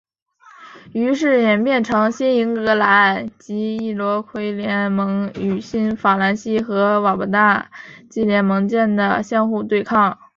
[0.93, 7.69] 于是演变成新英格兰及易洛魁联盟与新法兰西和瓦巴纳
[8.09, 10.17] 基联盟间的相互对抗。